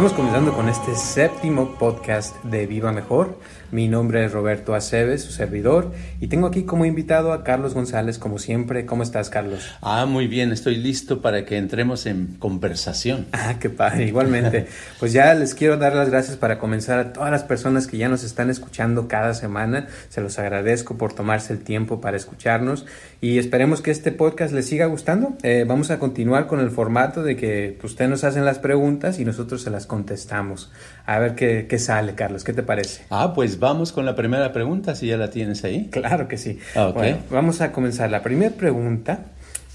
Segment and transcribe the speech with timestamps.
[0.00, 3.38] Estamos comenzando con este séptimo podcast de Viva Mejor.
[3.70, 5.92] Mi nombre es Roberto Aceves, su servidor,
[6.22, 8.86] y tengo aquí como invitado a Carlos González, como siempre.
[8.86, 9.70] ¿Cómo estás, Carlos?
[9.82, 13.26] Ah, muy bien, estoy listo para que entremos en conversación.
[13.32, 14.68] Ah, qué padre, igualmente.
[14.98, 18.08] pues ya les quiero dar las gracias para comenzar a todas las personas que ya
[18.08, 19.86] nos están escuchando cada semana.
[20.08, 22.86] Se los agradezco por tomarse el tiempo para escucharnos
[23.22, 25.34] y esperemos que este podcast les siga gustando.
[25.42, 29.18] Eh, vamos a continuar con el formato de que pues, ustedes nos hacen las preguntas
[29.18, 30.72] y nosotros se las contestamos.
[31.04, 33.02] A ver qué, qué sale, Carlos, ¿qué te parece?
[33.10, 35.88] Ah, pues vamos con la primera pregunta, si ya la tienes ahí.
[35.90, 36.58] Claro que sí.
[36.74, 38.10] Ah, Bueno, vamos a comenzar.
[38.10, 39.26] La primera pregunta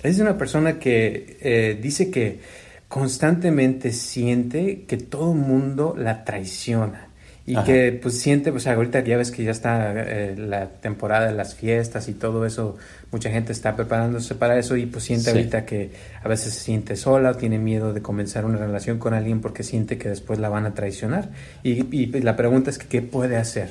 [0.01, 2.39] es de una persona que eh, dice que
[2.87, 7.04] constantemente siente que todo el mundo la traiciona.
[7.47, 7.63] Y Ajá.
[7.63, 11.53] que pues siente, pues ahorita ya ves que ya está eh, la temporada de las
[11.53, 12.75] fiestas y todo eso,
[13.11, 15.37] mucha gente está preparándose para eso y pues siente Sí.
[15.37, 15.91] ahorita que
[16.23, 19.61] a veces se siente sola o tiene miedo de comenzar una relación con alguien porque
[19.61, 21.29] siente que después la van a traicionar.
[21.61, 23.69] Y, y la pregunta es que, ¿qué puede hacer?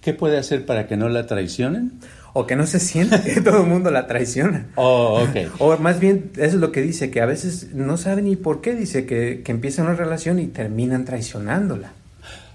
[0.00, 1.92] ¿Qué puede hacer para que no la traicionen?
[2.32, 4.68] O que no se siente que todo el mundo la traiciona.
[4.76, 5.60] Oh, ok.
[5.60, 8.62] O más bien, eso es lo que dice, que a veces no sabe ni por
[8.62, 11.92] qué, dice que, que empieza una relación y terminan traicionándola.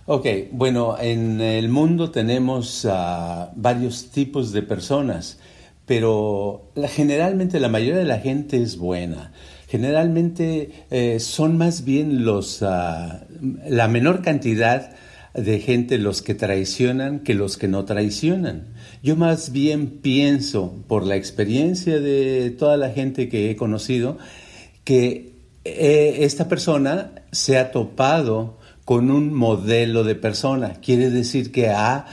[0.09, 5.38] Ok, bueno, en el mundo tenemos ah, varios tipos de personas,
[5.86, 9.34] pero generalmente la mayoría de la gente es buena.
[9.68, 13.25] Generalmente eh, son más bien los, ah,
[13.68, 14.95] la menor cantidad
[15.34, 18.68] de gente los que traicionan que los que no traicionan.
[19.03, 24.18] Yo más bien pienso, por la experiencia de toda la gente que he conocido,
[24.85, 25.34] que
[25.66, 28.56] eh, esta persona se ha topado
[28.88, 30.75] con un modelo de persona.
[30.75, 32.06] Quiere decir que ha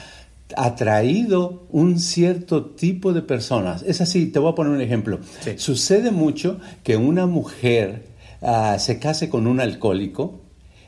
[0.56, 3.84] atraído un cierto tipo de personas.
[3.84, 5.20] Es así, te voy a poner un ejemplo.
[5.42, 5.52] Sí.
[5.56, 8.08] Sucede mucho que una mujer
[8.42, 10.40] ah, se case con un alcohólico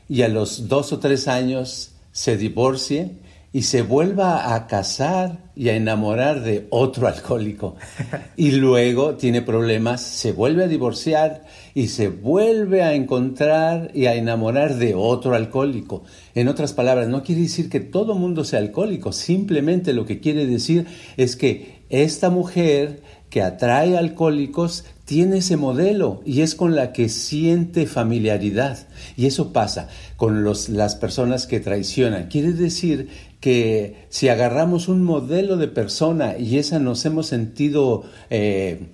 [0.09, 3.19] y a los dos o tres años se divorcie
[3.53, 7.75] y se vuelva a casar y a enamorar de otro alcohólico.
[8.37, 11.43] Y luego tiene problemas, se vuelve a divorciar
[11.73, 16.03] y se vuelve a encontrar y a enamorar de otro alcohólico.
[16.35, 20.45] En otras palabras, no quiere decir que todo mundo sea alcohólico, simplemente lo que quiere
[20.45, 20.85] decir
[21.17, 27.09] es que esta mujer que atrae alcohólicos tiene ese modelo y es con la que
[27.09, 28.87] siente familiaridad.
[29.15, 32.27] Y eso pasa con los, las personas que traicionan.
[32.27, 33.09] Quiere decir
[33.39, 38.87] que si agarramos un modelo de persona y esa nos hemos sentido eh,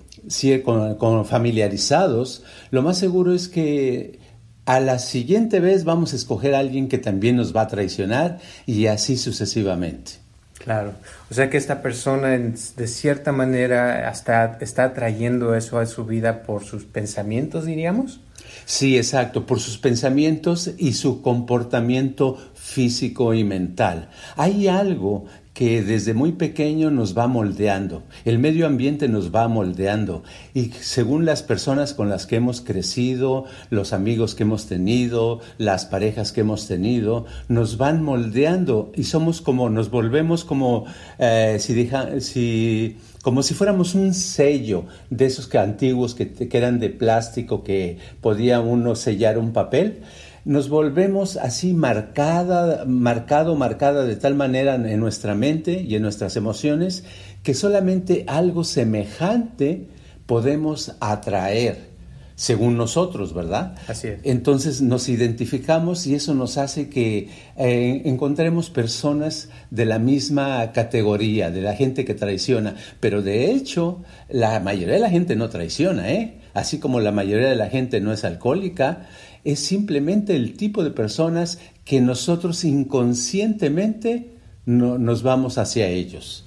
[0.64, 4.18] con, con familiarizados, lo más seguro es que
[4.66, 8.38] a la siguiente vez vamos a escoger a alguien que también nos va a traicionar
[8.66, 10.23] y así sucesivamente.
[10.64, 10.94] Claro.
[11.30, 16.64] O sea que esta persona, de cierta manera, está trayendo eso a su vida por
[16.64, 18.20] sus pensamientos, diríamos.
[18.64, 24.08] Sí, exacto, por sus pensamientos y su comportamiento físico y mental.
[24.36, 30.24] Hay algo que desde muy pequeño nos va moldeando, el medio ambiente nos va moldeando.
[30.52, 35.86] Y según las personas con las que hemos crecido, los amigos que hemos tenido, las
[35.86, 38.90] parejas que hemos tenido, nos van moldeando.
[38.96, 40.86] Y somos como, nos volvemos como
[41.20, 46.90] eh, si, como si fuéramos un sello de esos que antiguos que, que eran de
[46.90, 50.02] plástico que podía uno sellar un papel,
[50.44, 56.36] nos volvemos así marcada, marcado, marcada de tal manera en nuestra mente y en nuestras
[56.36, 57.04] emociones
[57.42, 59.88] que solamente algo semejante
[60.26, 61.94] podemos atraer,
[62.36, 63.76] según nosotros, ¿verdad?
[63.86, 64.20] Así es.
[64.22, 71.50] Entonces nos identificamos y eso nos hace que eh, encontremos personas de la misma categoría,
[71.50, 72.74] de la gente que traiciona.
[73.00, 76.40] Pero de hecho, la mayoría de la gente no traiciona, ¿eh?
[76.54, 79.08] Así como la mayoría de la gente no es alcohólica,
[79.44, 84.30] es simplemente el tipo de personas que nosotros inconscientemente
[84.66, 86.44] no- nos vamos hacia ellos.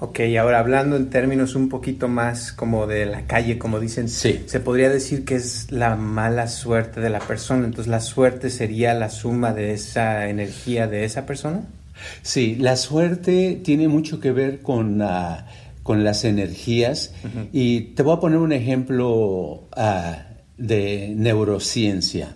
[0.00, 4.42] Ok, ahora hablando en términos un poquito más como de la calle, como dicen, Sí.
[4.46, 7.64] se podría decir que es la mala suerte de la persona.
[7.64, 11.62] Entonces, la suerte sería la suma de esa energía de esa persona.
[12.22, 15.02] Sí, la suerte tiene mucho que ver con,
[15.82, 17.12] con las energías
[17.52, 20.27] y te voy a poner un ejemplo ah,
[20.58, 22.34] de neurociencia.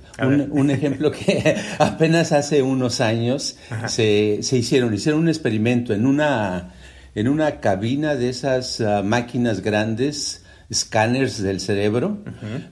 [0.50, 3.56] Un ejemplo que apenas hace unos años
[3.88, 6.74] se, se hicieron, hicieron un experimento en una,
[7.14, 12.18] en una cabina de esas ah, máquinas grandes, escáneres del cerebro,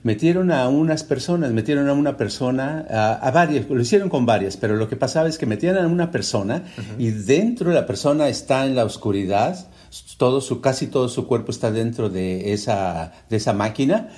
[0.01, 4.57] metieron a unas personas, metieron a una persona, a, a varias, lo hicieron con varias,
[4.57, 6.63] pero lo que pasaba es que metían a una persona
[6.97, 9.67] y dentro de la persona está en la oscuridad,
[10.17, 14.09] todo su, casi todo su cuerpo está dentro de esa, de esa máquina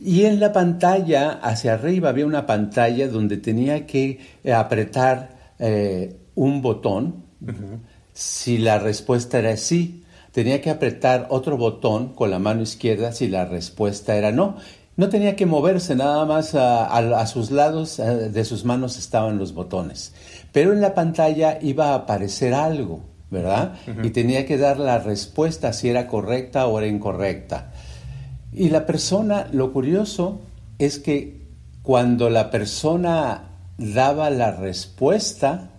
[0.00, 4.18] y en la pantalla, hacia arriba había una pantalla donde tenía que
[4.52, 7.24] apretar eh, un botón
[8.12, 10.04] si la respuesta era sí.
[10.32, 14.56] Tenía que apretar otro botón con la mano izquierda si la respuesta era no.
[14.96, 18.98] No tenía que moverse, nada más a, a- a sus lados eh, de sus manos
[18.98, 20.12] estaban los botones.
[20.52, 23.00] Pero en la pantalla iba a aparecer algo,
[23.30, 23.74] ¿verdad?
[24.02, 27.72] Y tenía que dar la respuesta si era correcta o era incorrecta.
[28.52, 30.40] Y la persona, lo curioso
[30.78, 31.46] es que
[31.82, 33.44] cuando la persona
[33.78, 35.70] daba la respuesta,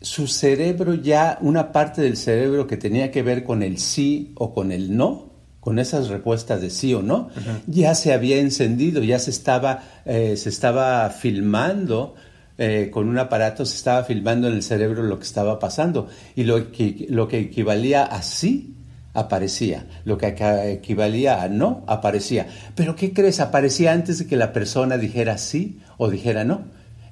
[0.00, 4.54] su cerebro ya, una parte del cerebro que tenía que ver con el sí o
[4.54, 7.30] con el no, con esas respuestas de sí o no,
[7.66, 12.14] ya se había encendido, ya se estaba, eh, se estaba filmando
[12.56, 16.08] eh, con un aparato, se estaba filmando en el cerebro lo que estaba pasando.
[16.36, 18.74] Y lo que, lo que equivalía a sí
[19.12, 20.34] aparecía, lo que
[20.72, 22.46] equivalía a no aparecía.
[22.74, 23.40] Pero ¿qué crees?
[23.40, 26.62] Aparecía antes de que la persona dijera sí o dijera no.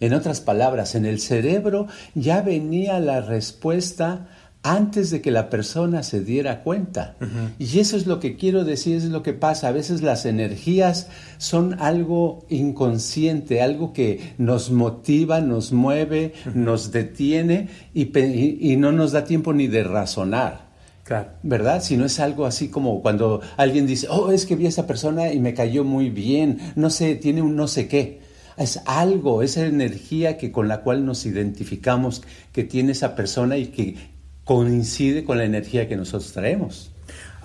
[0.01, 1.87] En otras palabras, en el cerebro
[2.17, 4.27] ya venía la respuesta
[4.65, 7.17] antes de que la persona se diera cuenta.
[7.59, 9.69] Y eso es lo que quiero decir, es lo que pasa.
[9.69, 17.69] A veces las energías son algo inconsciente, algo que nos motiva, nos mueve, nos detiene
[17.95, 20.71] y, pe- y- y no nos da tiempo ni de razonar.
[21.05, 21.31] Claro.
[21.43, 21.83] ¿Verdad?
[21.83, 24.87] Si no es algo así como cuando alguien dice, oh, es que vi a esa
[24.87, 28.21] persona y me cayó muy bien, no sé, tiene un no sé qué.
[28.57, 32.23] Es algo, esa energía que con la cual nos identificamos
[32.53, 34.12] que tiene esa persona y que
[34.45, 36.91] coincide con la energía que nosotros traemos.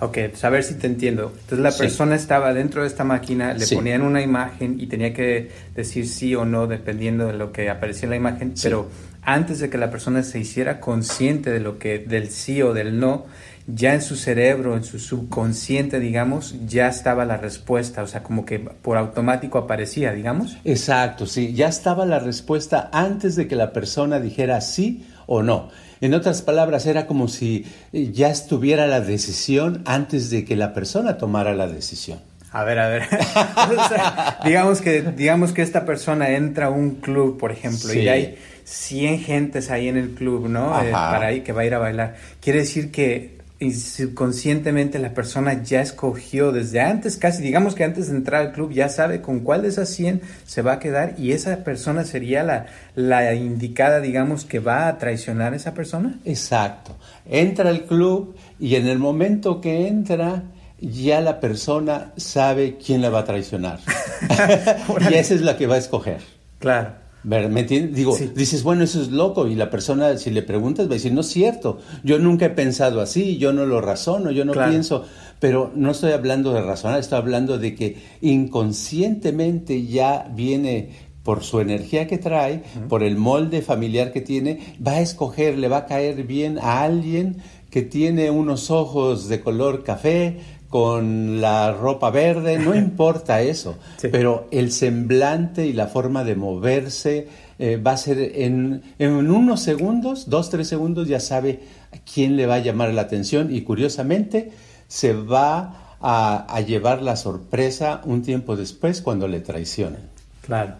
[0.00, 1.32] Ok, pues a ver si te entiendo.
[1.34, 1.80] Entonces la Sí.
[1.80, 3.74] persona estaba dentro de esta máquina, le Sí.
[3.74, 8.04] ponían una imagen y tenía que decir sí o no dependiendo de lo que aparecía
[8.04, 8.62] en la imagen, Sí.
[8.64, 8.88] pero
[9.22, 13.00] antes de que la persona se hiciera consciente de lo que del sí o del
[13.00, 13.26] no,
[13.66, 18.46] ya en su cerebro, en su subconsciente, digamos, ya estaba la respuesta, o sea, como
[18.46, 20.56] que por automático aparecía, digamos.
[20.64, 25.70] Exacto, sí, ya estaba la respuesta antes de que la persona dijera sí o no.
[26.00, 30.72] En otras palabras, era como si eh, ya estuviera la decisión antes de que la
[30.74, 32.20] persona tomara la decisión.
[32.52, 33.02] A ver, a ver.
[33.76, 38.00] O sea, digamos que digamos que esta persona entra a un club, por ejemplo, Sí.
[38.00, 40.80] y hay 100 gentes ahí en el club, ¿no?
[40.82, 42.16] Eh, para ahí que va a ir a bailar.
[42.40, 48.08] Quiere decir que y subconscientemente la persona ya escogió desde antes, casi digamos que antes
[48.08, 51.14] de entrar al club ya sabe con cuál de esas 100 se va a quedar
[51.18, 56.20] y esa persona sería la, la indicada, digamos, que va a traicionar a esa persona.
[56.24, 56.96] Exacto.
[57.26, 60.44] Entra al club y en el momento que entra,
[60.80, 63.80] ya la persona sabe quién la va a traicionar.
[65.10, 66.20] y esa es la que va a escoger.
[66.60, 67.07] Claro.
[67.24, 67.94] ¿Me entiendes?
[67.94, 68.30] Digo, Sí.
[68.34, 69.46] dices, bueno, eso es loco.
[69.48, 71.78] Y la persona, si le preguntas, va a decir, no es cierto.
[72.04, 74.70] Yo nunca he pensado así, yo no lo razono, yo no Claro.
[74.70, 75.04] pienso.
[75.40, 80.90] Pero no estoy hablando de razonar, estoy hablando de que inconscientemente ya viene
[81.22, 85.68] por su energía que trae, por el molde familiar que tiene, va a escoger, le
[85.68, 87.36] va a caer bien a alguien
[87.70, 94.08] que tiene unos ojos de color café, con la ropa verde, no importa eso, Sí.
[94.10, 99.60] pero el semblante y la forma de moverse eh, va a ser en, en unos
[99.62, 101.60] segundos, dos, tres segundos, ya sabe
[101.92, 104.52] a quién le va a llamar la atención y curiosamente
[104.88, 110.00] se va a, a llevar la sorpresa un tiempo después cuando le traicionen.
[110.42, 110.74] Claro.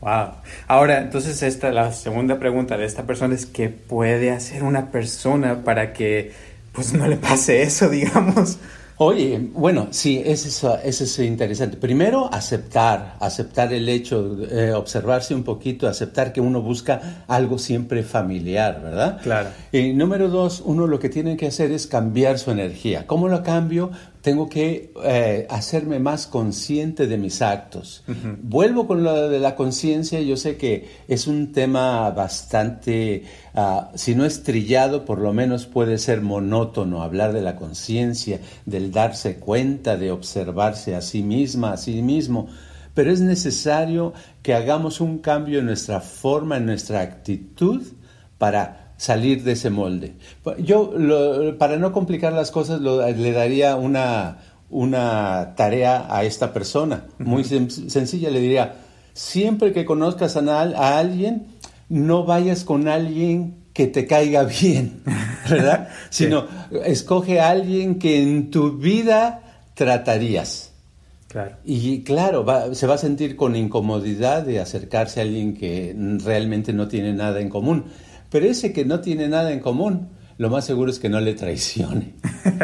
[0.00, 0.28] Wow.
[0.68, 5.62] Ahora, entonces esta la segunda pregunta de esta persona es qué puede hacer una persona
[5.64, 6.32] para que
[6.72, 8.58] pues no le pase eso, digamos.
[8.96, 11.76] Oye, bueno, sí, eso es, eso es interesante.
[11.76, 18.04] Primero, aceptar, aceptar el hecho, eh, observarse un poquito, aceptar que uno busca algo siempre
[18.04, 19.20] familiar, ¿verdad?
[19.20, 19.48] Claro.
[19.72, 23.04] Y número dos, uno lo que tiene que hacer es cambiar su energía.
[23.08, 23.90] ¿Cómo lo cambio?
[24.24, 28.04] Tengo que eh, hacerme más consciente de mis actos.
[28.42, 34.14] Vuelvo con lo de la conciencia, yo sé que es un tema bastante, ah, si
[34.14, 39.98] no estrillado, por lo menos puede ser monótono hablar de la conciencia, del darse cuenta,
[39.98, 42.48] de observarse a sí misma, a sí mismo,
[42.94, 47.82] pero es necesario que hagamos un cambio en nuestra forma, en nuestra actitud
[48.38, 50.14] para salir de ese molde.
[50.58, 50.92] Yo,
[51.58, 54.38] para no complicar las cosas, le daría una,
[54.70, 58.76] una tarea a esta persona, muy sencilla, le diría,
[59.12, 61.46] siempre que conozcas a, a, alguien,
[61.88, 65.02] no vayas con alguien que te caiga bien,
[65.50, 65.88] ¿verdad?
[66.10, 66.46] Sino
[66.84, 69.42] escoge a alguien que en tu vida
[69.74, 70.70] tratarías.
[71.28, 71.56] Claro.
[71.64, 75.92] Y claro, se va a sentir con incomodidad de acercarse a alguien que
[76.24, 77.86] realmente no tiene nada en común.
[78.34, 81.34] Pero ese que no tiene nada en común, lo más seguro es que no le
[81.34, 82.14] traicione,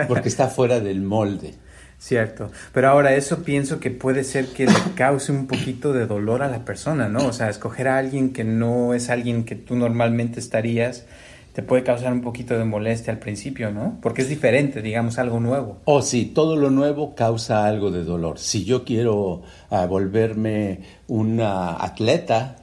[0.09, 1.55] porque está fuera del molde.
[1.97, 6.43] Cierto, pero ahora eso pienso que puede ser que le cause un poquito de dolor
[6.43, 7.25] a la persona, ¿no?
[7.25, 11.07] O sea, escoger a alguien que no es alguien que tú normalmente estarías
[11.52, 13.99] te puede causar un poquito de molestia al principio, ¿no?
[14.00, 15.78] Porque es diferente, digamos, algo nuevo.
[15.85, 18.38] Oh, sí, todo lo nuevo causa algo de dolor.
[18.38, 22.57] Si yo quiero ah, volverme una atleta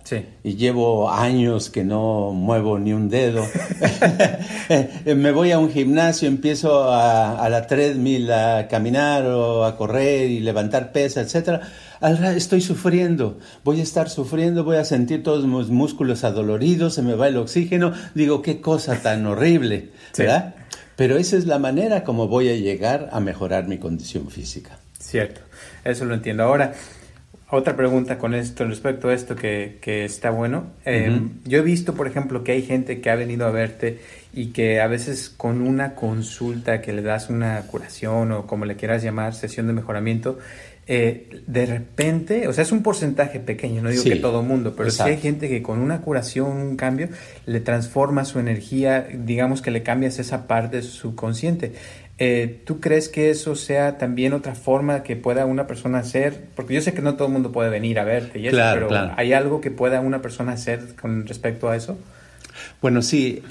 [0.44, 3.44] y llevo años que no muevo ni un dedo,
[4.70, 9.76] eh, me voy a un gimnasio, empiezo a, a la treadmill a caminar o a
[9.76, 11.62] correr y levantar pesas, etcétera
[12.02, 17.16] estoy sufriendo, voy a estar sufriendo, voy a sentir todos mis músculos adoloridos, se me
[17.16, 20.56] va el oxígeno, digo, qué cosa tan horrible, ¿verdad?
[20.96, 24.80] Pero esa es la manera como voy a llegar a mejorar mi condición física.
[25.00, 25.42] Cierto,
[25.84, 26.44] eso lo entiendo.
[26.44, 26.74] Ahora,
[27.50, 30.72] otra pregunta con esto, respecto a esto que, que está bueno.
[30.84, 34.02] Em, yo he visto, por ejemplo, que hay gente que ha venido a verte
[34.34, 38.76] y que a veces con una consulta que le das una curación o como le
[38.76, 40.40] quieras llamar, sesión de mejoramiento,
[40.90, 44.90] eh, de repente, o sea, es un porcentaje pequeño, no digo que todo mundo, pero
[44.90, 47.10] sí hay gente que con una curación, un cambio,
[47.46, 51.74] le transforma su energía, digamos que le cambias esa parte de su subconsciente.
[52.20, 56.46] Eh, ¿Tú crees que eso sea también otra forma que pueda una persona hacer?
[56.56, 58.90] Porque yo sé que no todo el mundo puede venir a verte, y eso, pero
[59.18, 61.98] ¿hay algo que pueda una persona hacer con respecto a eso?
[62.82, 63.44] Bueno, sí.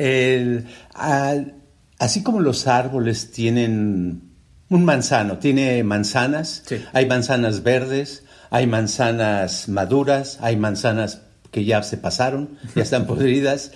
[1.98, 4.22] así como los árboles tienen
[4.68, 11.96] un manzano tiene manzanas, hay manzanas verdes, hay manzanas maduras, hay manzanas que ya se
[11.96, 13.70] pasaron, ya están podridas.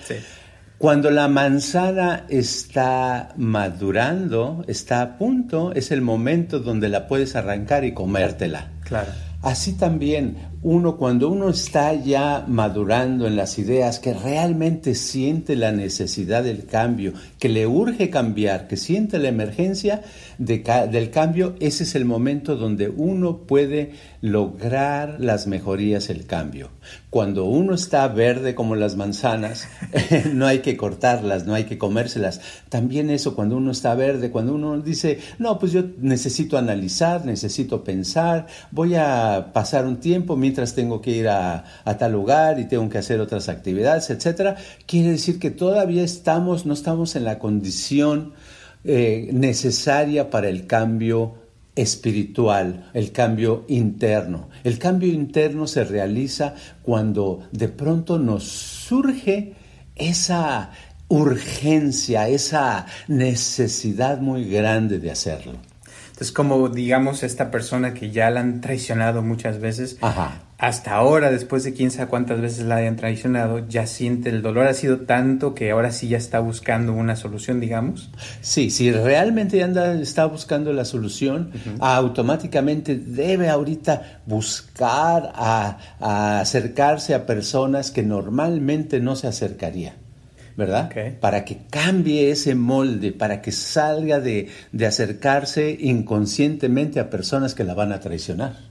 [0.78, 7.84] Cuando la manzana está madurando, está a punto, es el momento donde la puedes arrancar
[7.84, 8.70] y comértela.
[8.84, 9.12] Claro.
[9.42, 15.72] Así también, uno cuando uno está ya madurando en las ideas, que realmente siente la
[15.72, 20.02] necesidad del cambio, que le urge cambiar, que siente la emergencia
[20.40, 23.92] del cambio, ese es el momento donde uno puede
[24.22, 26.70] lograr las mejorías, el cambio.
[27.10, 29.68] Cuando uno está verde como las manzanas,
[30.32, 32.40] no hay que cortarlas, no hay que comérselas.
[32.70, 37.84] También eso, cuando uno está verde, cuando uno dice, no, pues yo necesito analizar, necesito
[37.84, 41.64] pensar, voy a pasar un tiempo mientras tengo que ir a,
[41.98, 44.56] tal lugar y tengo que hacer otras actividades, etcétera,
[44.86, 48.32] quiere decir que todavía estamos, no estamos en la condición
[48.84, 51.34] eh, necesaria para el cambio
[51.76, 54.48] espiritual, el cambio interno.
[54.64, 59.54] El cambio interno se realiza cuando de pronto nos surge
[59.96, 60.70] esa
[61.08, 65.54] urgencia, esa necesidad muy grande de hacerlo.
[66.20, 69.96] Es como, digamos, esta persona que ya la han traicionado muchas veces,
[70.60, 74.66] hasta ahora, después de quién sabe cuántas veces la hayan traicionado, ya siente el dolor
[74.66, 78.10] ha sido tanto que ahora sí ya está buscando una solución, digamos.
[78.42, 81.50] Sí, si realmente anda, está buscando la solución,
[81.80, 89.94] automáticamente debe ahorita buscar a acercarse a personas que normalmente no se acercaría.
[90.56, 90.90] ¿verdad?
[91.20, 94.48] Para que cambie ese molde, para que salga de,
[94.86, 98.69] acercarse inconscientemente a personas que la van a traicionar.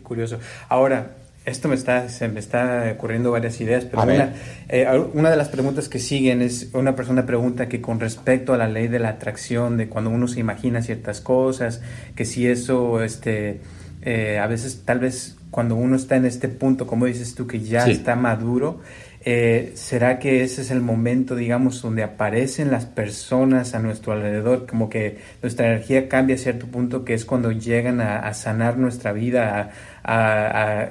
[0.00, 0.38] Qué curioso.
[0.68, 1.10] Ahora,
[1.44, 4.34] esto me está, se me está ocurriendo varias ideas, pero una,
[4.68, 8.56] eh, una, de las preguntas que siguen es, una persona pregunta que con respecto a
[8.56, 11.82] la ley de la atracción, de cuando uno se imagina ciertas cosas,
[12.14, 13.60] que si eso, este,
[14.02, 17.60] eh, a veces tal vez cuando uno está en este punto, como dices tú, que
[17.60, 18.80] ya está maduro,
[19.22, 24.66] eh, ¿Será que ese es el momento, digamos, donde aparecen las personas a nuestro alrededor?
[24.66, 29.12] Como que nuestra energía cambia a cierto punto, que es cuando llegan a, sanar nuestra
[29.12, 29.72] vida.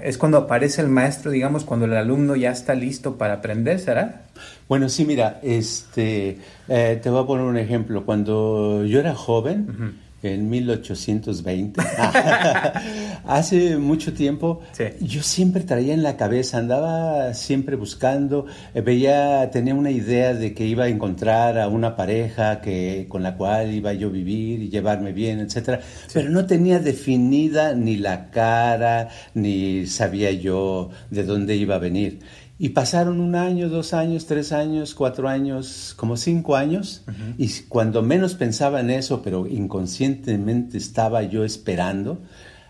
[0.04, 4.22] es cuando aparece el maestro, digamos, cuando el alumno ya está listo para aprender, ¿será?
[4.68, 8.06] Bueno, sí, mira, este, eh, te voy a poner un ejemplo.
[8.06, 11.82] Cuando yo era joven, en 1820.
[13.26, 14.62] Hace mucho tiempo
[15.02, 20.54] yo siempre traía en la cabeza, andaba siempre buscando, eh, veía, tenía una idea de
[20.54, 24.62] que iba a encontrar a una pareja que, con la cual iba yo a vivir
[24.62, 25.82] y llevarme bien, etcétera,
[26.14, 32.20] pero no tenía definida ni la cara, ni sabía yo de dónde iba a venir.
[32.62, 37.06] Y pasaron un año, dos años, tres años, cuatro años, como cinco años.
[37.38, 42.22] Y cuando menos pensaba en eso, pero inconscientemente estaba yo esperando,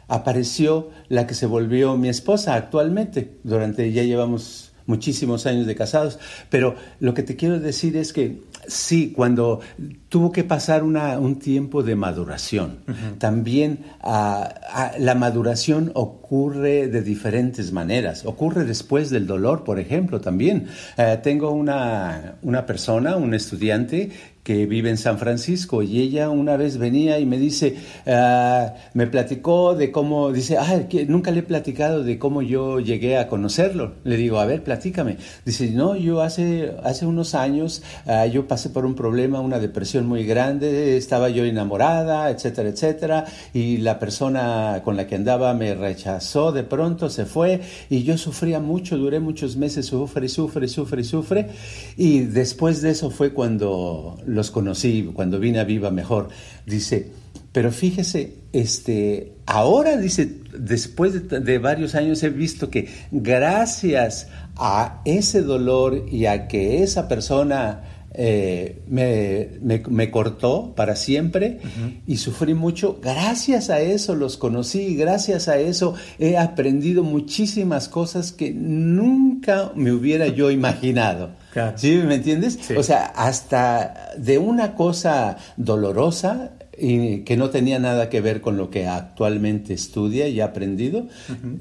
[0.08, 3.40] apareció la que se volvió mi esposa actualmente.
[3.44, 6.20] Durante ya llevamos muchísimos años de casados.
[6.50, 9.60] Pero lo que te quiero decir es que sí, cuando
[10.08, 12.80] tuvo que pasar un tiempo de maduración.
[13.18, 18.26] También ah, ah, la maduración ocurre de diferentes maneras.
[18.26, 20.68] Ocurre después del dolor, por ejemplo, también.
[20.98, 24.12] Eh, tengo una, una persona, un estudiante,
[24.44, 27.76] que vive en San Francisco y ella una vez venía y me dice,
[28.08, 32.80] ah, me platicó de cómo, dice, ah, que nunca le he platicado de cómo yo
[32.80, 33.94] llegué a conocerlo.
[34.04, 35.18] Le digo, a ver, platícame.
[35.46, 37.84] Dice, no, yo hace, hace unos años
[38.32, 43.78] yo pasé por un problema, una depresión muy grande, estaba yo enamorada, etcétera, etcétera, y
[43.78, 48.60] la persona con la que andaba me rechazó de pronto, se fue, y yo sufría
[48.60, 51.50] mucho, duré muchos meses, sufre, sufre, sufre, sufre,
[51.98, 56.30] y después de eso fue cuando los conocí, cuando vine a Viva Mejor.
[56.66, 57.12] Dice,
[57.52, 65.02] pero fíjese, este, ahora dice, después de, de, varios años he visto que gracias a
[65.06, 71.60] ese dolor y a que esa persona eh, me, cortó para siempre
[72.08, 73.00] y sufrí mucho.
[73.02, 79.92] Gracias a eso los conocí, gracias a eso he aprendido muchísimas cosas que nunca me
[79.92, 81.32] hubiera yo imaginado.
[81.76, 82.60] ¿Sí me entiendes?
[82.76, 88.58] O sea, hasta de una cosa dolorosa y que no tenía nada que ver con
[88.58, 91.08] lo que actualmente estudia y ha aprendido,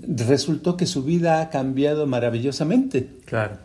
[0.07, 3.09] resultó que su vida ha cambiado maravillosamente.
[3.27, 3.59] Claro,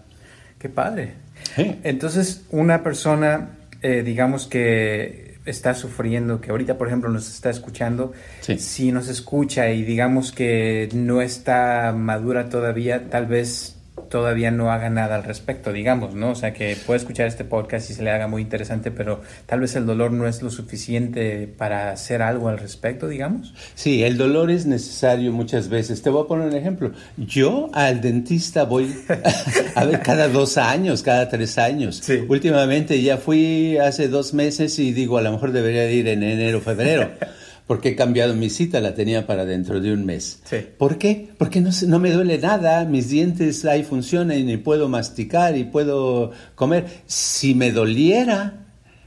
[0.58, 1.23] qué padre.
[1.58, 8.14] Entonces, una persona, eh, digamos que está sufriendo, que ahorita, por ejemplo, nos está escuchando,
[8.40, 13.73] si nos escucha y digamos que no está madura todavía, tal vez
[14.14, 16.30] todavía no haga nada al respecto, digamos, ¿no?
[16.30, 19.62] O sea, que puede escuchar este podcast y se le haga muy interesante, pero tal
[19.62, 23.56] vez el dolor no es lo suficiente para hacer algo al respecto, digamos.
[23.74, 26.04] Sí, el dolor es necesario muchas veces.
[26.04, 26.92] Te voy a poner un ejemplo.
[27.18, 28.94] Yo al dentista voy
[29.76, 32.00] a ver cada dos años, cada tres años.
[32.04, 32.24] Sí.
[32.30, 36.62] Últimamente ya fui hace dos meses y digo, a lo mejor debería ir en enero,
[36.62, 37.10] febrero.
[37.68, 40.42] porque he cambiado mi cita, la tenía para dentro de un mes.
[40.78, 41.30] ¿Por qué?
[41.38, 46.32] Porque no, no me duele nada, mis dientes ahí funcionan y puedo masticar y puedo
[46.56, 46.86] comer.
[47.06, 48.66] Si me doliera,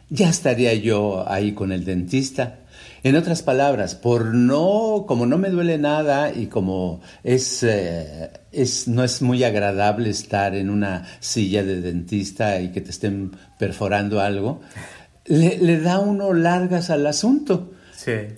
[0.08, 2.60] ya estaría yo ahí con el dentista.
[3.02, 8.88] En otras palabras, por no, como no me duele nada y como es, eh, es,
[8.88, 14.20] no es muy agradable estar en una silla de dentista y que te estén perforando
[14.20, 14.60] algo,
[15.26, 17.74] le, le da uno largas al asunto.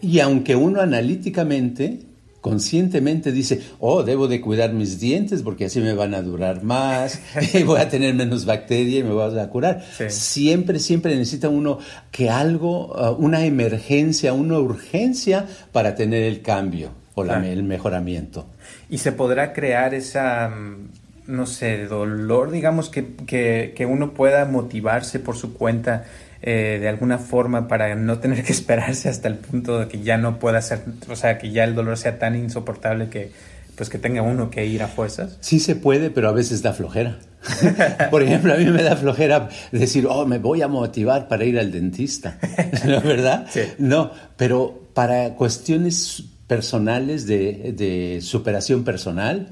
[0.00, 2.00] Y aunque uno analíticamente,
[2.40, 7.20] conscientemente dice, oh, debo de cuidar mis dientes porque así me van a durar más,
[7.54, 9.84] y voy a tener menos bacteria y me voy a curar.
[10.08, 11.78] Siempre, siempre necesita uno
[12.10, 18.46] que algo, uh, una emergencia, una urgencia para tener el cambio o el mejoramiento.
[18.88, 20.88] Y se podrá crear esa mm,
[21.26, 26.06] no sé, dolor, digamos, que, que, que, uno pueda motivarse por su cuenta
[26.42, 30.18] eh, de alguna forma para no tener que esperarse hasta el punto de que ya
[30.18, 33.32] no pueda ser, o sea, que ya el dolor sea tan insoportable que
[33.78, 35.38] pues que tenga uno que ir a fuerzas.
[35.40, 37.20] Sí se puede, pero a veces da flojera.
[38.10, 41.60] Por ejemplo, a mí me da flojera decir, oh, me voy a motivar para ir
[41.60, 42.38] al dentista,
[42.84, 43.46] ¿no verdad?
[43.48, 43.60] Sí.
[43.78, 49.48] No, pero para cuestiones personales de, de superación personal,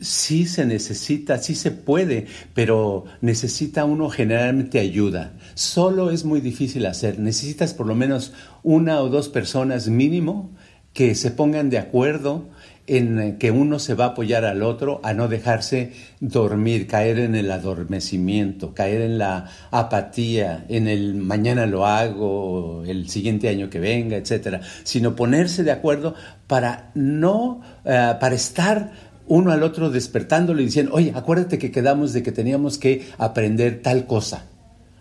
[0.00, 5.32] sí se necesita, sí se puede, pero necesita uno generalmente ayuda.
[5.54, 7.18] Solo es muy difícil hacer.
[7.18, 8.32] Necesitas por lo menos
[8.62, 10.50] una o dos personas mínimo
[10.92, 12.44] que se pongan de acuerdo
[12.86, 17.34] en que uno se va a apoyar al otro a no dejarse dormir, caer en
[17.34, 23.80] el adormecimiento, caer en la apatía, en el mañana lo hago, el siguiente año que
[23.80, 26.14] venga, etcétera, sino ponerse de acuerdo
[26.46, 28.92] para no, eh, para estar
[29.28, 33.82] uno al otro despertándolo y diciendo, oye, acuérdate que quedamos de que teníamos que aprender
[33.82, 34.44] tal cosa.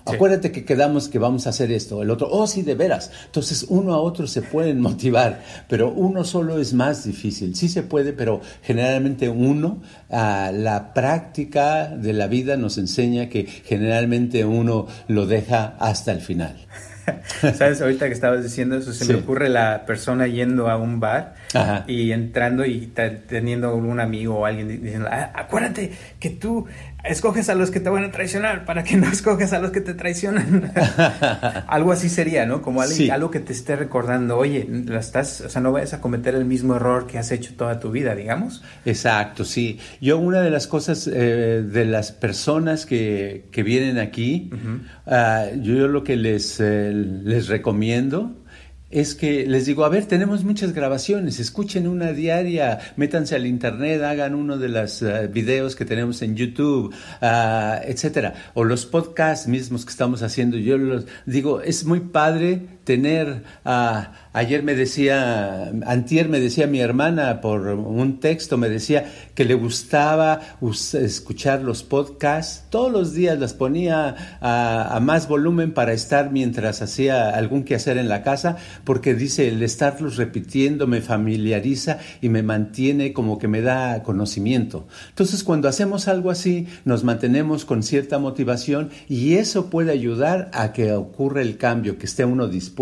[0.06, 2.04] Acuérdate que quedamos que vamos a hacer esto.
[2.04, 3.10] El otro, oh, sí, de veras.
[3.26, 7.56] Entonces, uno a otro se pueden motivar, pero uno solo es más difícil.
[7.56, 13.46] Sí se puede, pero generalmente uno, a la práctica de la vida nos enseña que
[13.46, 16.56] generalmente uno lo deja hasta el final.
[17.56, 17.82] ¿Sabes?
[17.82, 21.36] Ahorita que estabas diciendo eso, se me ocurre la persona yendo a un bar
[21.88, 22.92] y entrando y
[23.28, 26.66] teniendo un amigo o alguien diciendo, ah, acuérdate que tú
[27.08, 29.82] escoges a los que te van a traicionar para que no escoges a los que
[29.82, 30.72] te traicionan.
[31.68, 32.62] algo así sería, ¿no?
[32.62, 36.36] Como algo que te esté recordando, oye, la estás, o sea, no vayas a cometer
[36.36, 38.64] el mismo error que has hecho toda tu vida, digamos.
[38.86, 39.80] Exacto, sí.
[40.02, 44.50] Yo una de las cosas eh, de las personas que, que vienen aquí,
[45.08, 48.45] ah, yo lo que les, eh, les recomiendo
[48.96, 54.02] es que les digo, a ver, tenemos muchas grabaciones, escuchen una diaria, métanse al internet,
[54.02, 59.50] hagan uno de los eh, videos que tenemos en YouTube, uh, etcétera, o los podcasts
[59.50, 60.56] mismos que estamos haciendo.
[60.56, 66.82] Yo los digo, es muy padre tener a Ayer me decía, antier me decía mi
[66.82, 72.66] hermana por un texto, me decía que le gustaba escuchar los podcasts.
[72.70, 78.10] Todos los días las ponía a, más volumen para estar mientras hacía algún quehacer en
[78.10, 83.62] la casa, porque dice, el estarlos repitiendo me familiariza y me mantiene como que me
[83.62, 84.86] da conocimiento.
[85.08, 90.74] Entonces, cuando hacemos algo así, nos mantenemos con cierta motivación y eso puede ayudar a
[90.74, 92.75] que ocurra el cambio, que esté uno dispuesto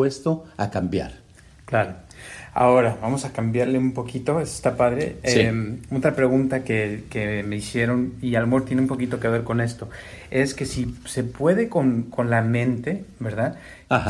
[0.58, 1.13] a cambiar.
[1.65, 1.95] Claro.
[2.56, 5.17] Ahora, vamos a cambiarle un poquito, está padre.
[5.23, 9.60] Em, otra pregunta que, que, me hicieron, y Almor tiene un poquito que ver con
[9.60, 9.89] esto,
[10.29, 13.58] es que si se puede con, con la mente, ¿verdad?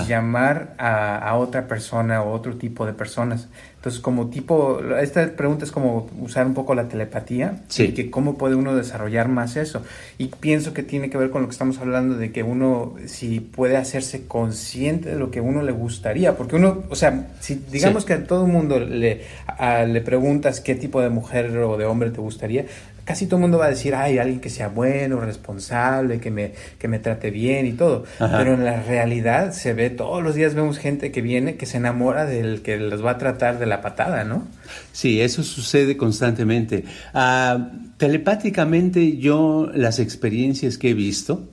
[0.07, 3.47] Llamar a, a, otra persona o otro tipo de personas.
[3.83, 7.83] Entonces, como tipo, esta pregunta es como usar un poco la telepatía, sí.
[7.83, 9.83] y que cómo puede uno desarrollar más eso.
[10.17, 13.41] Y pienso que tiene que ver con lo que estamos hablando de que uno, si
[13.41, 18.05] puede hacerse consciente de lo que uno le gustaría, porque uno, o sea, si digamos
[18.05, 19.23] que a todo el mundo le,
[19.59, 22.65] le preguntas qué tipo de mujer o de hombre te gustaría,
[23.05, 26.53] casi todo el mundo va a decir, ay, alguien que sea bueno, responsable, que me,
[26.79, 28.03] que me trate bien y todo.
[28.17, 31.77] Pero en la realidad se ve, todos los días vemos gente que viene que se
[31.77, 34.47] enamora del que los va a tratar de la patada, ¿no?
[34.91, 36.86] Sí, eso sucede constantemente.
[37.13, 41.47] Ah, telepáticamente yo las experiencias que he visto,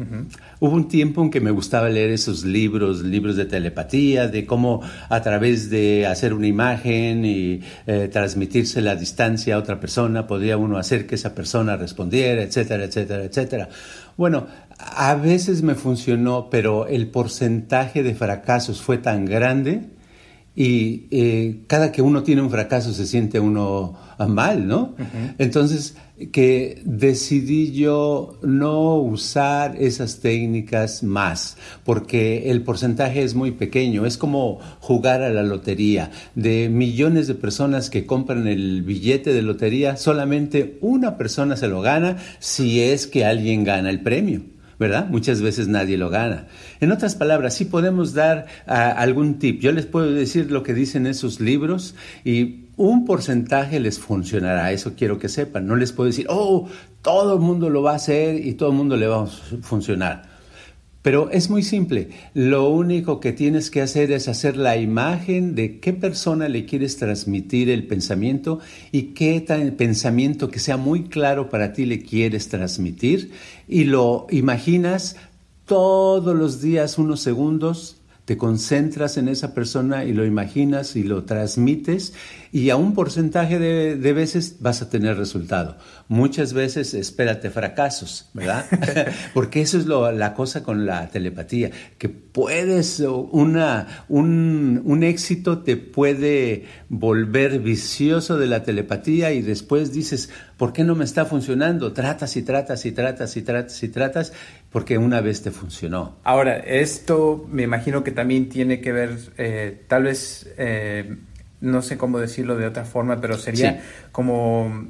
[0.59, 4.83] hubo un tiempo en que me gustaba leer esos libros, libros de telepatía, de cómo
[5.09, 10.57] a través de hacer una imagen y eh, transmitirse la distancia a otra persona, podría
[10.57, 13.69] uno hacer que esa persona respondiera, etcétera, etcétera, etcétera.
[14.17, 14.47] Bueno,
[14.79, 20.00] a veces me funcionó, pero el porcentaje de fracasos fue tan grande
[20.61, 23.97] y eh, cada que uno tiene un fracaso se siente uno
[24.29, 24.95] mal, ¿no?
[25.39, 25.97] Entonces,
[26.33, 34.19] que decidí yo no usar esas técnicas más, porque el porcentaje es muy pequeño, es
[34.19, 36.11] como jugar a la lotería.
[36.35, 41.81] De millones de personas que compran el billete de lotería, solamente una persona se lo
[41.81, 44.43] gana si es que alguien gana el premio.
[44.81, 45.09] ¿Verdad?
[45.11, 46.47] Muchas veces nadie lo gana.
[46.81, 49.61] En otras palabras, sí podemos dar ah, algún tip.
[49.61, 54.95] Yo les puedo decir lo que dicen esos libros y un porcentaje les funcionará, eso
[54.97, 55.67] quiero que sepan.
[55.67, 56.67] No les puedo decir, oh,
[57.03, 60.30] todo el mundo lo va a hacer y todo el mundo le va a funcionar.
[61.03, 62.11] Pero es muy simple.
[62.35, 66.99] Lo único que tienes que hacer es hacer la imagen de qué persona le quieres
[66.99, 68.59] transmitir el pensamiento
[68.93, 69.41] y qué
[69.77, 73.31] pensamiento que sea muy claro para ti le quieres transmitir
[73.67, 75.17] y lo imaginas
[75.65, 78.00] todos los días unos segundos
[78.31, 82.13] te concentras en esa persona y lo imaginas y lo transmites
[82.53, 85.79] y a un porcentaje de, veces vas a tener resultado.
[86.07, 88.67] Muchas veces espérate fracasos, ¿verdad?
[89.35, 95.63] Porque eso es lo, la cosa con la telepatía, que puedes, una, un, un éxito
[95.65, 101.25] te puede volver vicioso de la telepatía y después dices, ¿por qué no me está
[101.25, 101.93] funcionando?
[101.93, 104.33] Tratas y tratas y tratas y tratas y tratas
[104.71, 106.17] porque una vez te funcionó.
[106.23, 111.17] Ahora, esto me imagino que también tiene que ver, eh, tal vez, eh,
[111.61, 114.87] no sé cómo decirlo de otra forma, pero sería como,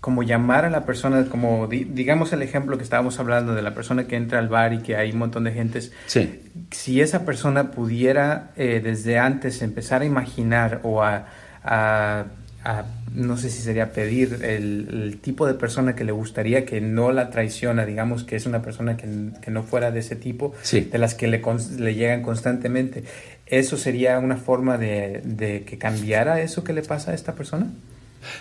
[0.00, 4.06] como llamar a la persona, como digamos el ejemplo que estábamos hablando de la persona
[4.06, 5.92] que entra al bar y que hay un montón de gentes.
[6.06, 6.40] Sí.
[6.70, 11.26] Si esa persona pudiera eh, desde antes empezar a imaginar o a
[13.14, 17.30] no sé si sería pedir el, tipo de persona que le gustaría que no la
[17.30, 19.06] traiciona, digamos que es una persona que,
[19.50, 21.42] no fuera de ese tipo, de las que le,
[21.78, 23.04] le, llegan constantemente.
[23.46, 27.66] ¿Eso sería una forma de, que cambiara eso que le pasa a esta persona?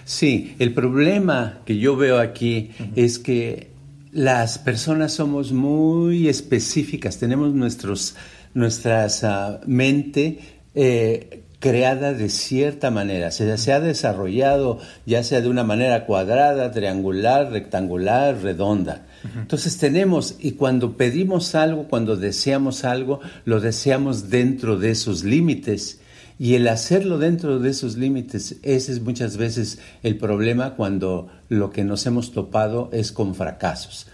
[0.03, 3.69] Sí, el problema que yo veo aquí es que
[4.11, 8.15] las personas somos muy específicas, tenemos nuestros,
[8.53, 10.39] nuestras uh, mente
[10.75, 16.71] eh, creada de cierta manera, se, se, ha desarrollado ya sea de una manera cuadrada,
[16.71, 19.05] triangular, rectangular, redonda.
[19.35, 25.99] Entonces tenemos, y cuando pedimos algo, cuando deseamos algo, lo deseamos dentro de esos límites.
[26.39, 31.69] Y el hacerlo dentro de esos límites, ese es muchas veces el problema cuando lo
[31.71, 34.07] que nos hemos topado es con fracasos.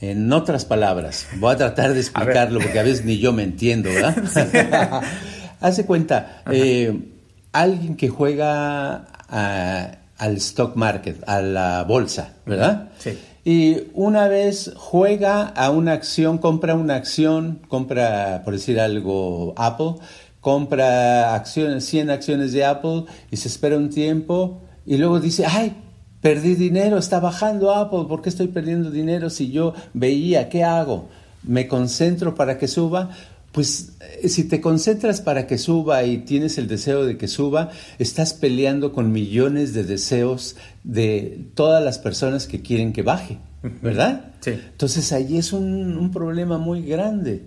[0.00, 3.90] En otras palabras, voy a tratar de explicarlo porque a veces ni yo me entiendo,
[3.90, 5.04] ¿verdad?
[5.60, 6.98] Hace cuenta, eh,
[7.52, 9.06] alguien que juega
[10.18, 12.90] al stock market, a la bolsa, ¿verdad?
[12.98, 13.18] Sí.
[13.44, 19.94] Y una vez juega a una acción, compra una acción, compra, por decir algo, Apple,
[20.40, 25.76] compra acciones, 100 acciones de Apple y se espera un tiempo y luego dice, ay,
[26.20, 31.08] perdí dinero, está bajando Apple, ¿por qué estoy perdiendo dinero si yo veía, ¿qué hago?
[31.42, 33.10] ¿Me concentro para que suba?
[33.56, 33.92] Pues
[34.22, 38.34] eh, si te concentras para que suba y tienes el deseo de que suba, estás
[38.34, 43.38] peleando con millones de deseos de todas las personas que quieren que baje,
[43.80, 44.34] ¿verdad?
[44.40, 44.50] Sí.
[44.50, 47.44] Entonces ahí es un, un problema muy grande.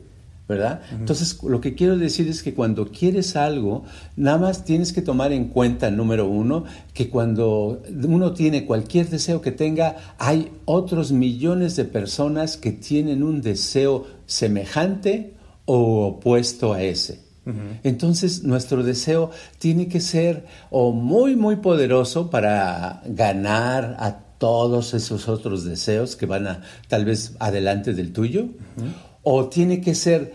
[0.48, 0.82] ¿verdad?
[0.92, 3.84] Entonces, lo que quiero decir es que cuando quieres algo,
[4.16, 9.42] nada más tienes que tomar en cuenta, número uno, que cuando uno tiene cualquier deseo
[9.42, 15.36] que tenga, hay otros millones de personas que tienen un deseo semejante
[15.72, 17.30] o opuesto a ese.
[17.84, 25.28] Entonces nuestro deseo tiene que ser o muy muy poderoso para ganar a todos esos
[25.28, 28.48] otros deseos que van a tal vez adelante del tuyo,
[29.24, 30.34] o tiene que ser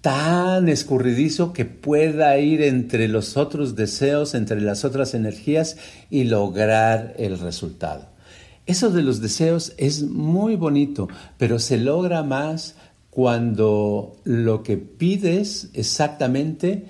[0.00, 5.76] tan escurridizo que pueda ir entre los otros deseos, entre las otras energías
[6.10, 8.06] y lograr el resultado.
[8.66, 12.76] Eso de los deseos es muy bonito, pero se logra más
[13.12, 16.86] cuando lo que pides exactamente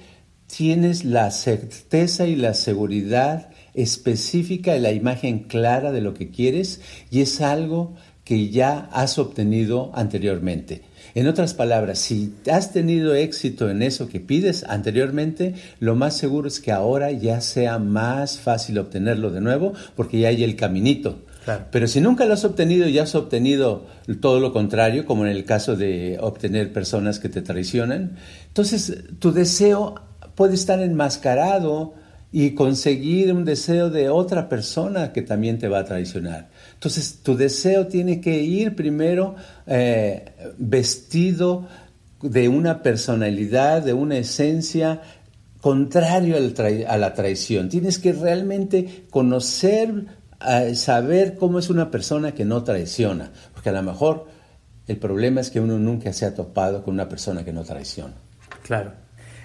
[0.47, 6.81] tienes la certeza y la seguridad específica y la imagen clara de lo que quieres
[7.11, 10.83] y es algo que ya has obtenido anteriormente.
[11.17, 16.47] En otras palabras, si has tenido éxito en eso que pides anteriormente, lo más seguro
[16.47, 21.19] es que ahora ya sea más fácil obtenerlo de nuevo porque ya hay el caminito.
[21.71, 23.87] Pero si nunca lo has obtenido y has obtenido
[24.21, 29.33] todo lo contrario, como en el caso de obtener personas que te traicionan, entonces tu
[29.33, 29.95] deseo
[30.35, 31.95] puede estar enmascarado
[32.31, 36.49] y conseguir un deseo de otra persona que también te va a traicionar.
[36.75, 39.35] Entonces tu deseo tiene que ir primero
[39.67, 40.25] eh,
[40.57, 41.69] vestido
[42.23, 45.03] de una personalidad, de una esencia
[45.61, 46.37] contrario
[46.89, 47.69] a la traición.
[47.69, 50.07] Tienes que realmente conocer
[50.75, 54.27] saber cómo es una persona que no traiciona, porque a lo mejor
[54.87, 58.15] el problema es que uno nunca se ha topado con una persona que no traiciona.
[58.63, 58.93] Claro.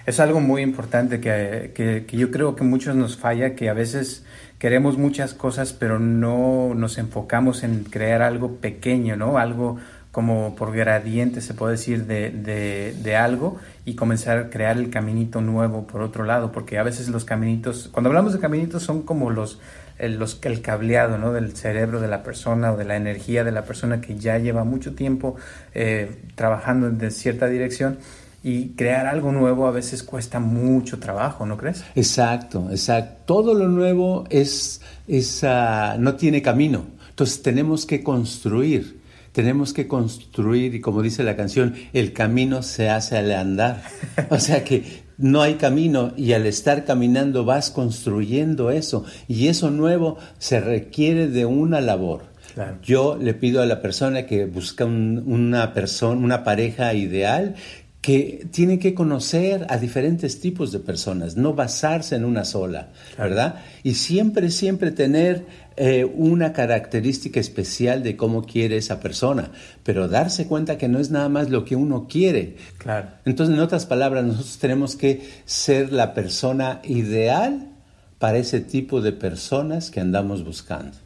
[0.06, 4.24] Es algo muy importante que, que, yo creo que muchos nos falla, que a veces
[4.58, 9.36] queremos muchas cosas, pero no nos enfocamos en crear algo pequeño, ¿no?
[9.36, 9.76] Algo
[10.10, 14.88] como por gradiente, se puede decir, de, de, de, algo y comenzar a crear el
[14.88, 19.02] caminito nuevo por otro lado, porque a veces los caminitos, cuando hablamos de caminitos son
[19.02, 19.60] como los,
[19.98, 21.32] el, cableado ¿no?
[21.32, 24.64] del cerebro de la persona o de la energía de la persona que ya lleva
[24.64, 25.36] mucho tiempo
[25.74, 27.98] eh, trabajando en cierta dirección
[28.42, 31.84] y crear algo nuevo a veces cuesta mucho trabajo, ¿no crees?
[31.94, 33.22] Exacto, exacto.
[33.26, 36.86] Todo lo nuevo es, es uh, no tiene camino.
[37.10, 39.00] Entonces tenemos que construir,
[39.32, 43.82] tenemos que construir y como dice la canción, el camino se hace al andar.
[44.30, 49.70] O sea que no hay camino y al estar caminando vas construyendo eso y eso
[49.70, 52.22] nuevo se requiere de una labor.
[52.82, 57.54] Yo le pido a la persona que busca una persona, una pareja ideal,
[58.00, 63.56] que tiene que conocer a diferentes tipos de personas, no basarse en una sola, ¿verdad?
[63.82, 69.50] Y siempre, siempre tener eh, una característica especial de cómo quiere esa persona,
[69.82, 72.56] pero darse cuenta que no es nada más lo que uno quiere.
[72.78, 73.08] Claro.
[73.24, 77.68] Entonces, en otras palabras, nosotros tenemos que ser la persona ideal
[78.20, 80.96] para ese tipo de personas que andamos buscando.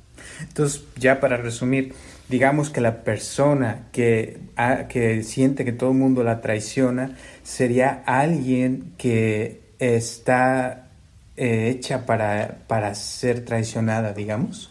[0.40, 1.94] Entonces, ya para resumir,
[2.32, 4.40] digamos que la persona que,
[4.88, 10.88] que siente que todo el mundo la traiciona sería alguien que está
[11.36, 14.70] eh, hecha para, para ser traicionada, digamos.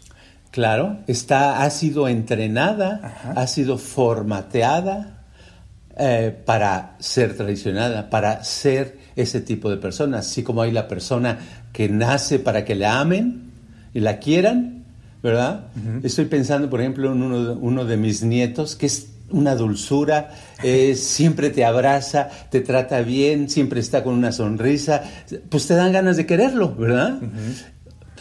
[0.49, 5.23] Claro, está, ha sido entrenada, ha sido formateada
[5.97, 11.37] eh, para ser traicionada, para ser ese tipo de persona, así como hay la persona
[11.71, 13.51] que nace para que la amen
[13.93, 14.80] y la quieran,
[15.21, 15.67] ¿verdad?
[16.03, 20.31] Estoy pensando, por ejemplo, en uno, uno de mis nietos, que es una dulzura,
[20.63, 25.03] eh, siempre te abraza, te trata bien, siempre está con una sonrisa,
[25.49, 27.19] pues te dan ganas de quererlo, ¿verdad?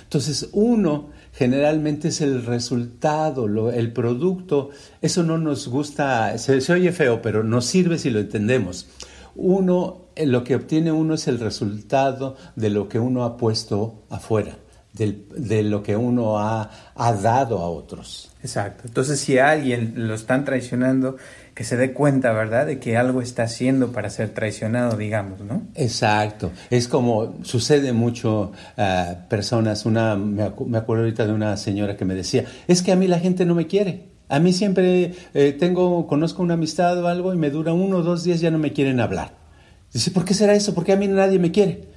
[0.02, 6.92] Entonces uno generalmente es el resultado, el producto, eso no nos gusta, se, se, oye
[6.92, 8.88] feo, pero nos sirve si lo entendemos.
[9.36, 14.02] Uno, eh, lo que obtiene uno es el resultado de lo que uno ha puesto
[14.10, 14.56] afuera
[14.92, 18.30] de lo que uno ha, ha, dado a otros.
[18.42, 18.82] Exacto.
[18.86, 21.16] Entonces, si a alguien lo están traicionando,
[21.54, 25.62] que se dé cuenta, ¿verdad?, de que algo está haciendo para ser traicionado, digamos, ¿no?
[25.74, 26.50] Exacto.
[26.70, 29.86] Es como sucede mucho a personas.
[29.86, 33.18] Una, me, acuerdo ahorita de una señora que me decía, es que a mí la
[33.18, 34.08] gente no me quiere.
[34.28, 38.02] A mí siempre eh, tengo, conozco una amistad o algo y me dura uno o
[38.02, 39.34] dos días ya no me quieren hablar.
[39.92, 40.74] Dice, ¿por qué será eso?
[40.74, 41.89] ¿Por qué a mí nadie me quiere?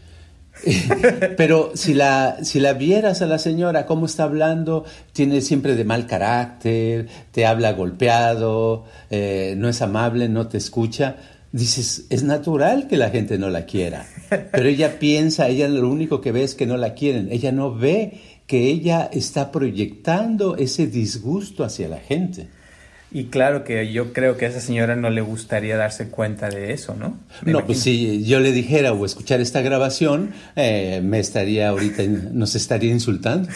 [1.38, 5.84] Pero si la, si la vieras a la señora, cómo está hablando, tiene siempre de
[5.84, 11.18] mal carácter, te habla golpeado, eh, no es amable, no te escucha,
[11.52, 14.06] dices, es natural que la gente no la quiera.
[14.30, 17.74] Pero ella piensa, ella lo único que ve es que no la quieren, ella no
[17.74, 22.50] ve que ella está proyectando ese disgusto hacia la gente.
[23.16, 26.74] Y claro que yo creo que a esa señora no le gustaría darse cuenta de
[26.74, 27.20] eso, ¿no?
[27.46, 32.56] no, pues si yo le dijera o escuchar esta grabación, eh, me estaría ahorita, nos
[32.56, 33.48] estaría insultando.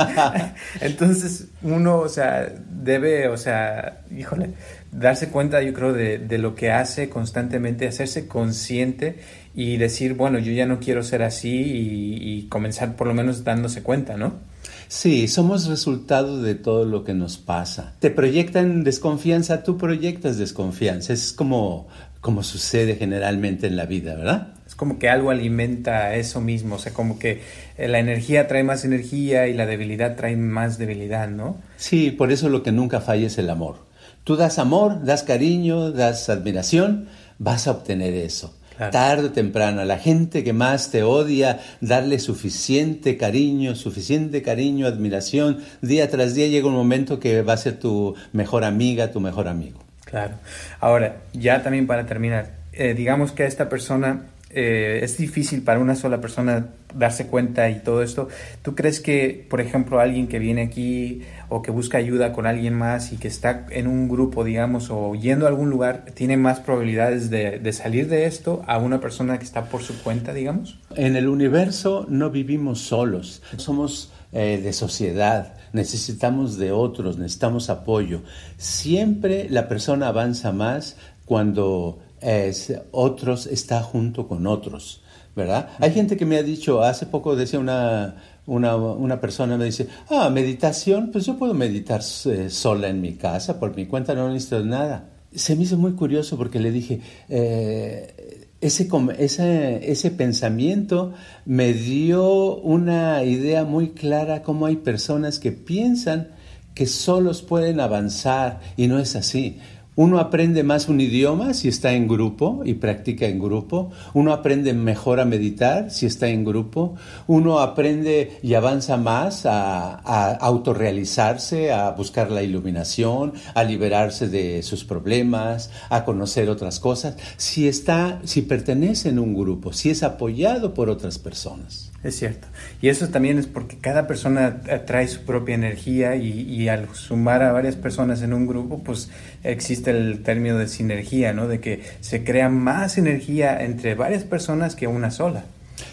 [0.80, 4.52] Entonces, uno, o sea, debe, o sea, híjole,
[4.90, 9.18] darse cuenta, yo creo, de, de lo que hace constantemente, hacerse consciente
[9.54, 13.44] y decir, bueno, yo ya no quiero ser así y, y comenzar por lo menos
[13.44, 14.47] dándose cuenta, ¿no?
[14.88, 17.92] Sí, somos resultado de todo lo que nos pasa.
[18.00, 21.12] Te proyectan desconfianza, tú proyectas desconfianza.
[21.12, 21.88] Es como,
[22.22, 24.54] como sucede generalmente en la vida, ¿verdad?
[24.66, 27.42] Es como que algo alimenta eso mismo, o sea, como que
[27.76, 31.58] eh, la energía trae más energía y la debilidad trae más debilidad, ¿no?
[31.76, 33.76] Sí, por eso lo que nunca falla es el amor.
[34.24, 38.54] Tú das amor, das cariño, das admiración, vas a obtener eso.
[38.90, 44.86] Tarde o temprano, a la gente que más te odia, darle suficiente cariño, suficiente cariño,
[44.86, 45.58] admiración.
[45.82, 49.48] Día tras día llega un momento que va a ser tu mejor amiga, tu mejor
[49.48, 49.80] amigo.
[50.04, 50.34] Claro.
[50.80, 55.78] Ahora, ya también para terminar, eh, digamos que a esta persona eh, es difícil para
[55.80, 58.28] una sola persona darse cuenta y todo esto.
[58.62, 62.74] ¿Tú crees que, por ejemplo, alguien que viene aquí o que busca ayuda con alguien
[62.74, 66.60] más y que está en un grupo, digamos, o yendo a algún lugar, tiene más
[66.60, 70.78] probabilidades de, salir de esto a una persona que está por su cuenta, digamos?
[70.94, 78.22] En el universo no vivimos solos, somos eh, de sociedad, necesitamos de otros, necesitamos apoyo.
[78.56, 85.02] Siempre la persona avanza más cuando es, otros está junto con otros,
[85.34, 85.70] ¿verdad?
[85.78, 89.88] Hay gente que me ha dicho, hace poco decía una, una, una, persona, me dice,
[90.10, 94.28] ah, meditación, pues yo puedo meditar eh, sola en mi casa, por mi cuenta no
[94.28, 95.10] necesito nada.
[95.34, 98.88] Se me hizo muy curioso porque le dije, eh, ese,
[99.18, 101.12] ese, ese pensamiento
[101.44, 106.28] me dio una idea muy clara cómo hay personas que piensan
[106.74, 109.58] que solos pueden avanzar y no es así.
[109.98, 113.90] Uno aprende más un idioma si está en grupo y practica en grupo.
[114.14, 116.94] Uno aprende mejor a meditar si está en grupo.
[117.26, 124.62] Uno aprende y avanza más a, a autorrealizarse, a buscar la iluminación, a liberarse de
[124.62, 127.16] sus problemas, a conocer otras cosas.
[127.36, 131.87] Si está, si pertenece en un grupo, si es apoyado por otras personas.
[132.04, 132.46] Es cierto.
[132.80, 137.50] Y eso también es porque cada persona trae su propia energía y, al sumar a
[137.50, 139.10] varias personas en un grupo, pues
[139.42, 141.48] existe el término de sinergia, ¿no?
[141.48, 145.44] De que se crea más energía entre varias personas que una sola.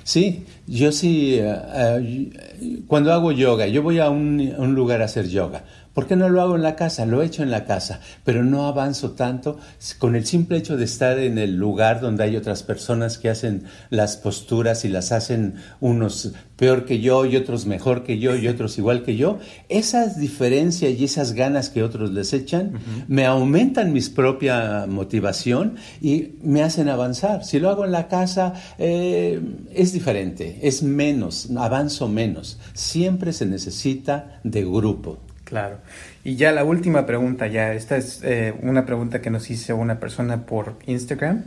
[0.04, 5.63] Sí, yo sí, eh, cuando hago yoga, yo voy a un lugar a hacer yoga
[5.95, 7.06] ¿Por qué no lo hago en la casa?
[7.06, 9.58] Lo he hecho en la casa, pero no avanzo tanto
[9.97, 13.63] con el simple hecho de estar en el lugar donde hay otras personas que hacen
[13.89, 18.49] las posturas y las hacen unos peor que yo y otros mejor que yo y
[18.49, 19.39] otros igual que yo.
[19.69, 22.73] Esas diferencias y esas ganas que otros les echan
[23.08, 27.45] me aumentan mi propia motivación y me hacen avanzar.
[27.45, 29.41] Si lo hago en la casa eh,
[29.73, 32.60] es diferente, es menos, avanzo menos.
[32.74, 35.20] Siempre se necesita de grupo.
[35.46, 35.78] Claro.
[36.24, 40.00] Y ya la última pregunta, ya, esta es eh, una pregunta que nos hizo una
[40.00, 41.44] persona por Instagram.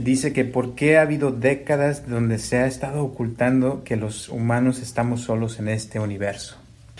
[0.00, 4.80] Dice que por qué ha habido décadas donde se ha estado ocultando que los humanos
[4.80, 6.56] estamos solos en este universo.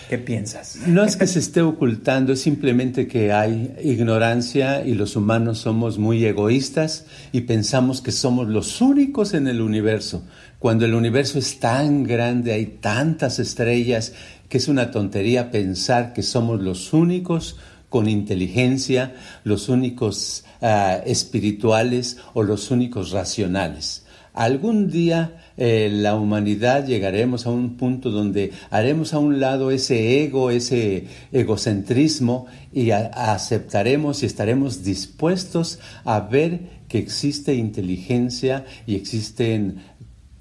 [0.09, 0.79] ¿Qué piensas?
[0.85, 5.97] No es que se esté ocultando, es simplemente que hay ignorancia y los humanos somos
[5.97, 10.23] muy egoístas y pensamos que somos los únicos en el universo.
[10.63, 14.13] Cuando el universo es tan grande, hay tantas estrellas,
[14.47, 17.57] que es una tontería pensar que somos los únicos
[17.89, 19.13] con inteligencia,
[19.43, 24.05] los únicos uh, espirituales o los únicos racionales.
[24.33, 30.23] Algún día eh, la humanidad llegaremos a un punto donde haremos a un lado ese
[30.23, 39.83] ego, ese egocentrismo y aceptaremos y estaremos dispuestos a ver que existe inteligencia y existen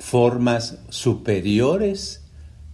[0.02, 2.22] formas superiores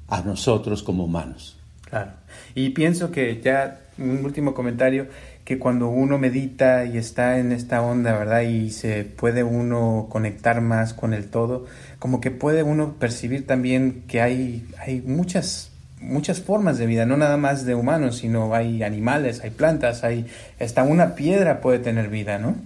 [0.08, 1.56] a nosotros como humanos.
[1.82, 2.12] Claro.
[2.54, 5.08] Y pienso que ya un último comentario
[5.44, 8.42] que cuando uno medita y está en esta onda, ¿verdad?
[8.42, 11.66] Y se puede uno conectar más con el todo,
[11.98, 15.70] como que puede uno percibir también que hay, hay muchas,
[16.00, 20.26] muchas formas de vida, no nada más de humanos, sino hay animales, hay plantas, hay,
[20.58, 22.56] hasta una piedra puede tener vida, ¿no?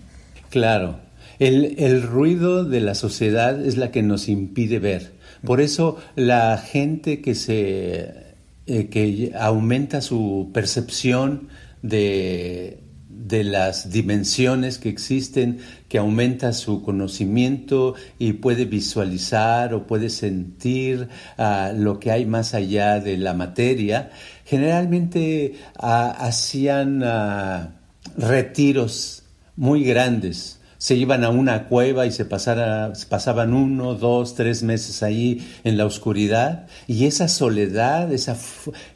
[0.50, 1.11] Claro.
[1.38, 5.12] El, el ruido de la sociedad es la que nos impide ver.
[5.44, 8.32] Por eso la gente que se
[8.64, 11.48] eh, que aumenta su percepción
[11.82, 12.78] de,
[13.08, 15.58] de las dimensiones que existen,
[15.88, 21.08] que aumenta su conocimiento y puede visualizar o puede sentir
[21.38, 24.10] uh, lo que hay más allá de la materia,
[24.44, 27.68] generalmente uh, hacían uh,
[28.16, 29.24] retiros
[29.56, 35.04] muy grandes se iban a una cueva y se, pasara, pasaban uno, dos, tres meses
[35.04, 38.36] ahí en la oscuridad y esa soledad, esa,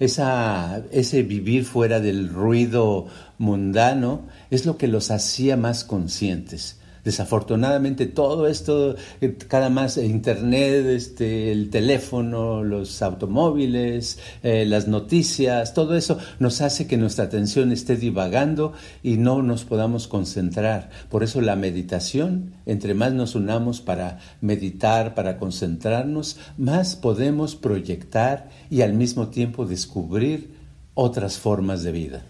[0.00, 3.06] esa, ese vivir fuera del ruido
[3.38, 6.80] mundano es lo que los hacía más conscientes.
[7.06, 15.72] Desafortunadamente todo esto, eh, cada más internet, este, el teléfono, los automóviles, eh, las noticias,
[15.72, 18.72] todo eso nos hace que nuestra atención esté divagando
[19.04, 20.90] y no nos podamos concentrar.
[21.08, 28.48] Por eso la meditación, entre más nos unamos para meditar, para concentrarnos, más podemos proyectar
[28.68, 30.56] y al mismo tiempo descubrir
[30.94, 32.22] otras formas de vida.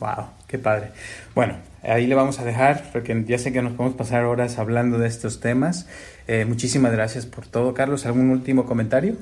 [0.00, 0.90] Wow, qué padre.
[1.32, 1.54] Bueno,
[1.86, 5.08] ahí le vamos a dejar, porque ya sé que nos podemos pasar horas hablando de
[5.08, 5.86] estos temas.
[6.26, 8.06] Eh, muchísimas gracias por todo, Carlos.
[8.06, 9.16] ¿Algún último comentario?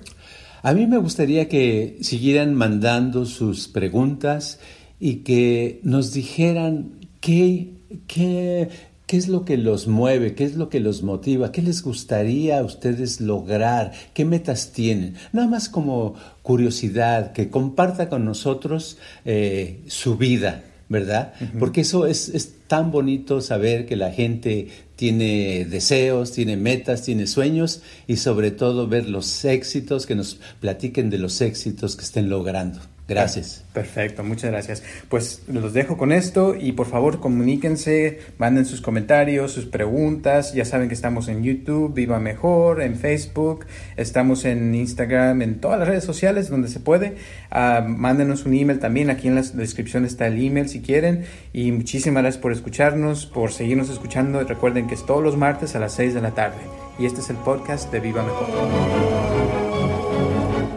[0.62, 4.60] A mí me gustaría que siguieran mandando sus preguntas
[4.98, 7.74] y que nos dijeran qué,
[8.06, 8.70] qué,
[9.06, 12.60] qué es lo que los mueve, qué es lo que los motiva, qué les gustaría
[12.60, 15.16] a ustedes lograr, qué metas tienen.
[15.32, 18.96] Nada más como curiosidad, que comparta con nosotros
[19.26, 21.34] eh, su vida, ¿verdad?
[21.58, 27.26] Porque eso es, es, tan bonito saber que la gente tiene deseos, tiene metas, tiene
[27.26, 32.28] sueños y sobre todo ver los éxitos, que nos platiquen de los éxitos que estén
[32.28, 32.80] logrando.
[33.06, 33.64] Gracias.
[33.74, 34.82] Perfecto, muchas gracias.
[35.10, 40.54] Pues los dejo con esto y por favor comuníquense, manden sus comentarios, sus preguntas.
[40.54, 45.78] Ya saben que estamos en YouTube, Viva Mejor, en Facebook, estamos en Instagram, en todas
[45.78, 47.16] las redes sociales donde se puede.
[47.52, 51.24] Uh, mándenos un email también, aquí en la descripción está el email si quieren.
[51.52, 54.42] Y muchísimas gracias por escucharnos, por seguirnos escuchando.
[54.44, 56.62] Recuerden que es todos los martes a las 6 de la tarde.
[56.98, 59.83] Y este es el podcast de Viva Mejor.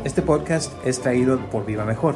[0.07, 2.15] Este podcast es traído por Viva Mejor.